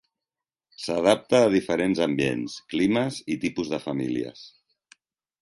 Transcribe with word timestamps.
S'adapta 0.85 1.41
a 1.47 1.51
diferents 1.55 2.01
ambients, 2.07 2.57
climes 2.73 3.21
i 3.35 3.39
tipus 3.45 3.71
de 3.75 3.83
famílies. 3.87 4.43